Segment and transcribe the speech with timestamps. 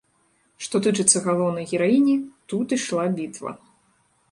[0.67, 2.17] Што тычыцца галоўнай гераіні,
[2.53, 3.57] тут ішла бітва.